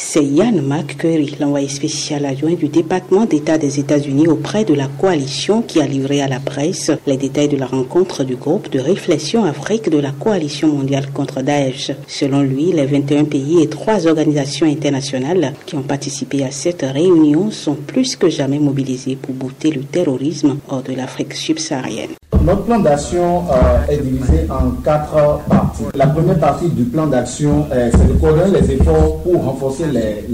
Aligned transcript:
C'est 0.00 0.24
Yann 0.24 0.62
McCurry, 0.62 1.34
l'envoyé 1.40 1.66
spécial 1.66 2.24
adjoint 2.24 2.54
du 2.54 2.68
département 2.68 3.24
d'État 3.24 3.58
des 3.58 3.80
États-Unis 3.80 4.28
auprès 4.28 4.64
de 4.64 4.72
la 4.72 4.86
coalition 4.86 5.60
qui 5.60 5.80
a 5.80 5.86
livré 5.88 6.22
à 6.22 6.28
la 6.28 6.38
presse 6.38 6.92
les 7.08 7.16
détails 7.16 7.48
de 7.48 7.56
la 7.56 7.66
rencontre 7.66 8.22
du 8.22 8.36
groupe 8.36 8.70
de 8.70 8.78
réflexion 8.78 9.42
Afrique 9.42 9.90
de 9.90 9.98
la 9.98 10.12
coalition 10.12 10.68
mondiale 10.68 11.10
contre 11.12 11.42
Daesh. 11.42 11.90
Selon 12.06 12.42
lui, 12.42 12.70
les 12.70 12.86
21 12.86 13.24
pays 13.24 13.60
et 13.60 13.68
trois 13.68 14.06
organisations 14.06 14.68
internationales 14.68 15.52
qui 15.66 15.74
ont 15.74 15.82
participé 15.82 16.44
à 16.44 16.52
cette 16.52 16.82
réunion 16.82 17.50
sont 17.50 17.74
plus 17.74 18.14
que 18.14 18.28
jamais 18.28 18.60
mobilisés 18.60 19.16
pour 19.16 19.34
bouter 19.34 19.72
le 19.72 19.82
terrorisme 19.82 20.58
hors 20.68 20.84
de 20.84 20.92
l'Afrique 20.92 21.34
subsaharienne. 21.34 22.14
Notre 22.44 22.62
plan 22.62 22.78
d'action 22.78 23.44
euh, 23.50 23.92
est 23.92 23.98
divisé 23.98 24.46
en 24.50 24.70
quatre 24.82 25.40
parties. 25.48 25.84
La 25.94 26.06
première 26.06 26.38
partie 26.38 26.68
du 26.68 26.84
plan 26.84 27.06
d'action, 27.06 27.66
euh, 27.72 27.90
c'est 27.92 28.08
de 28.08 28.12
coordonner 28.14 28.60
les 28.60 28.72
efforts 28.72 29.18
pour 29.22 29.44
renforcer 29.44 29.84
les, 29.86 30.24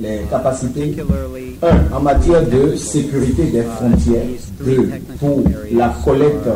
les, 0.00 0.18
capacités. 0.30 0.96
Un, 1.62 1.96
en 1.96 2.00
matière 2.00 2.42
de 2.46 2.74
sécurité 2.76 3.44
des 3.44 3.62
frontières. 3.62 4.24
Deux, 4.60 4.90
pour 5.20 5.42
la 5.72 5.94
collecte 6.04 6.48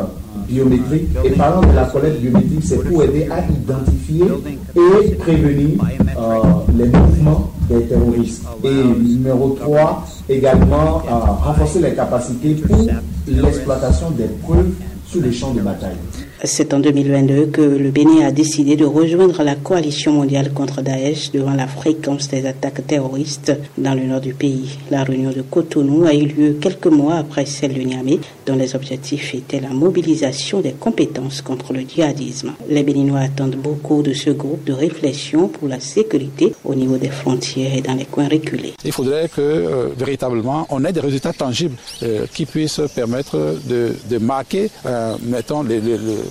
biométrique. 0.49 1.09
Et 1.23 1.31
parlant 1.31 1.61
de 1.61 1.75
la 1.75 1.85
collecte 1.85 2.19
biométrique, 2.19 2.63
c'est 2.63 2.83
pour 2.83 3.03
aider 3.03 3.27
à 3.31 3.39
identifier 3.49 4.25
et 4.75 5.15
prévenir 5.15 5.79
euh, 6.17 6.41
les 6.77 6.85
mouvements 6.87 7.51
des 7.69 7.83
terroristes. 7.83 8.43
Et 8.63 8.83
numéro 8.83 9.55
3, 9.59 10.05
également 10.27 11.01
renforcer 11.43 11.79
les 11.79 11.93
capacités 11.93 12.55
pour 12.55 12.87
l'exploitation 13.27 14.11
des 14.11 14.27
preuves 14.43 14.71
sur 15.05 15.21
les 15.21 15.31
champs 15.31 15.53
de 15.53 15.61
bataille. 15.61 15.97
C'est 16.45 16.73
en 16.73 16.79
2022 16.79 17.47
que 17.47 17.61
le 17.61 17.91
Bénin 17.91 18.25
a 18.25 18.31
décidé 18.31 18.77
de 18.77 18.85
rejoindre 18.85 19.43
la 19.43 19.55
coalition 19.55 20.13
mondiale 20.13 20.53
contre 20.53 20.81
Daesh 20.81 21.31
devant 21.31 21.53
la 21.53 21.67
fréquence 21.67 22.29
des 22.29 22.45
attaques 22.45 22.87
terroristes 22.87 23.51
dans 23.77 23.93
le 23.93 24.03
nord 24.05 24.21
du 24.21 24.33
pays. 24.33 24.77
La 24.89 25.03
réunion 25.03 25.31
de 25.31 25.41
Cotonou 25.41 26.05
a 26.05 26.13
eu 26.13 26.27
lieu 26.27 26.57
quelques 26.61 26.87
mois 26.87 27.15
après 27.15 27.45
celle 27.45 27.73
de 27.73 27.81
Niamey, 27.81 28.19
dont 28.45 28.55
les 28.55 28.73
objectifs 28.73 29.35
étaient 29.35 29.59
la 29.59 29.69
mobilisation 29.71 30.61
des 30.61 30.71
compétences 30.71 31.41
contre 31.41 31.73
le 31.73 31.81
djihadisme. 31.81 32.53
Les 32.69 32.83
Béninois 32.83 33.19
attendent 33.19 33.57
beaucoup 33.57 34.01
de 34.01 34.13
ce 34.13 34.29
groupe 34.29 34.63
de 34.63 34.71
réflexion 34.73 35.49
pour 35.49 35.67
la 35.67 35.81
sécurité 35.81 36.53
au 36.63 36.73
niveau 36.73 36.95
des 36.95 37.09
frontières 37.09 37.75
et 37.75 37.81
dans 37.81 37.95
les 37.95 38.05
coins 38.05 38.29
reculés. 38.29 38.75
Il 38.85 38.93
faudrait 38.93 39.27
que 39.27 39.41
euh, 39.41 39.87
véritablement 39.97 40.65
on 40.69 40.85
ait 40.85 40.93
des 40.93 41.01
résultats 41.01 41.33
tangibles 41.33 41.75
euh, 42.03 42.25
qui 42.33 42.45
puissent 42.45 42.79
permettre 42.95 43.57
de, 43.67 44.17
marquer, 44.19 44.69
euh, 44.85 45.15
mettons, 45.21 45.63
les 45.63 45.79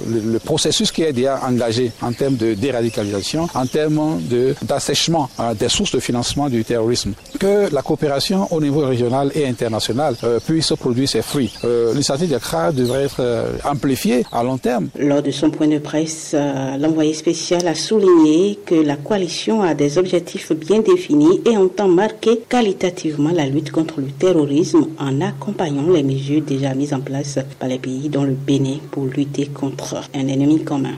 le, 0.07 0.39
processus 0.39 0.93
qui 0.93 1.03
est 1.03 1.13
déjà 1.13 1.41
engagé 1.45 1.91
en 2.01 2.13
termes 2.13 2.37
de 2.37 2.55
déradicalisation, 2.55 3.49
en 3.55 3.67
termes 3.67 4.21
d'assèchement 4.63 5.29
euh, 5.41 5.55
des 5.55 5.69
sources 5.69 5.93
de 5.93 6.01
financement 6.01 6.49
du 6.49 6.65
terrorisme, 6.65 7.13
que 7.39 7.73
la 7.73 7.83
coopération 7.83 8.47
au 8.53 8.61
niveau 8.61 8.81
régional 8.87 9.31
et 9.35 9.47
international 9.47 10.15
euh, 10.25 10.41
puisse 10.41 10.73
produire 10.79 11.09
ses 11.09 11.23
fruits. 11.23 11.53
Euh, 11.65 11.93
L'initiative 11.93 12.39
CRA 12.39 12.73
devrait 12.73 13.05
être 13.05 13.21
euh, 13.21 13.53
amplifiée 13.65 14.25
à 14.33 14.43
long 14.43 14.59
terme. 14.59 14.89
Lors 14.99 15.23
de 15.23 15.31
son 15.31 15.51
point 15.51 15.69
de 15.69 15.79
presse, 15.79 16.35
l'envoyé 16.79 17.15
spécial 17.15 17.67
a 17.67 17.75
souligné 17.75 18.59
que 18.65 18.75
la 18.75 18.97
coalition 18.97 19.63
a 19.63 19.75
des 19.75 19.99
objectifs 19.99 20.53
bien 20.53 20.81
définis 20.81 21.41
et 21.45 21.57
entend 21.57 21.89
marquer 21.89 22.41
qualitativement 22.49 23.31
la 23.31 23.47
lutte 23.47 23.71
contre 23.71 24.01
le 24.01 24.09
terrorisme 24.09 24.87
en 24.99 25.21
accompagnant 25.21 25.91
les 25.93 26.03
mesures 26.03 26.43
déjà 26.43 26.75
mises 26.75 26.95
en 26.95 27.01
place 27.01 27.39
par 27.59 27.69
les 27.69 27.79
pays 27.79 28.09
dont 28.09 28.25
le 28.25 28.33
Bénin 28.33 28.79
pour 28.91 29.07
lutter 29.07 29.47
contre 29.47 29.88
un 30.15 30.29
ennemi 30.29 30.63
commun. 30.65 30.97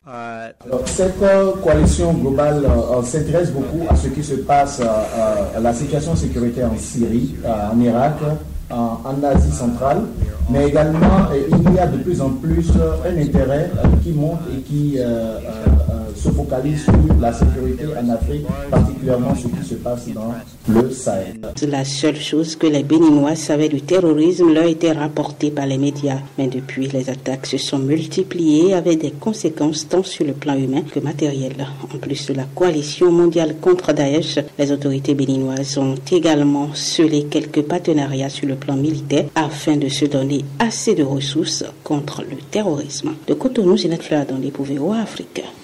cette 0.87 1.23
euh, 1.23 1.53
coalition 1.63 2.13
globale 2.15 2.63
euh, 2.65 2.99
euh, 2.99 3.03
s'intéresse 3.03 3.51
beaucoup 3.51 3.87
à 3.89 3.97
ce 3.97 4.09
qui 4.09 4.23
se 4.23 4.35
passe, 4.35 4.81
à 4.81 5.61
la 5.61 5.73
situation 5.73 6.17
sécuritaire 6.17 6.71
en 6.73 6.79
Syrie, 6.79 7.35
en 7.47 7.81
Irak, 7.81 8.17
en 8.71 9.23
Asie 9.25 9.53
centrale, 9.53 10.03
mais 10.49 10.69
également 10.69 11.29
il 11.35 11.75
y 11.75 11.79
a 11.79 11.87
de 11.87 11.99
plus 11.99 12.21
en 12.21 12.31
plus 12.31 12.71
un 13.05 13.21
intérêt 13.21 13.71
qui 14.03 14.13
monte 14.13 14.41
et 14.57 14.61
qui 14.61 14.99
focalise 16.41 16.85
sur 16.85 16.93
la 17.21 17.33
sécurité 17.33 17.85
en 17.87 18.09
Afrique, 18.09 18.47
particulièrement 18.71 19.35
ce 19.35 19.49
qui 19.49 19.69
se 19.69 19.75
passe 19.75 20.09
dans 20.09 20.35
le 20.69 20.91
Sahel. 20.91 21.41
La 21.69 21.85
seule 21.85 22.17
chose 22.17 22.57
que 22.57 22.67
les 22.67 22.83
Béninois 22.83 23.35
savaient 23.35 23.69
du 23.69 23.83
terrorisme 23.83 24.53
leur 24.53 24.65
était 24.65 24.93
rapportée 24.93 25.51
par 25.51 25.67
les 25.67 25.79
médias. 25.79 26.19
Mais 26.39 26.49
depuis, 26.49 26.89
les 26.89 27.11
attaques 27.11 27.47
se 27.47 27.59
sont 27.59 27.79
multipliées 27.79 28.75
avec 28.75 29.01
des 29.01 29.11
conséquences 29.11 29.89
tant 29.89 30.03
sur 30.03 30.25
le 30.25 30.33
plan 30.33 30.55
humain 30.55 30.83
que 30.83 31.01
matériel. 31.01 31.67
En 31.95 31.99
plus 31.99 32.27
de 32.27 32.35
la 32.35 32.45
coalition 32.55 33.11
mondiale 33.11 33.57
contre 33.61 33.93
Daesh, 33.93 34.39
les 34.59 34.73
autorités 34.73 35.15
béninoises 35.15 35.79
ont 35.79 35.97
également 36.11 36.75
scellé 36.75 37.25
quelques 37.25 37.63
partenariats 37.63 38.29
sur 38.29 38.47
le 38.47 38.55
plan 38.55 38.77
militaire 38.77 39.27
afin 39.35 39.77
de 39.77 39.89
se 39.89 40.07
donner 40.07 40.45
assez 40.59 40.95
de 40.95 41.03
ressources 41.03 41.65
contre 41.85 42.23
le 42.23 42.37
terrorisme. 42.51 43.15
De 43.27 43.35
Cotonou, 43.35 43.77
Zinette 43.77 44.03
Fleur 44.03 44.25
dans 44.27 44.39
les 44.39 44.51
Pouveaux 44.51 44.93
Afrique. 44.93 45.43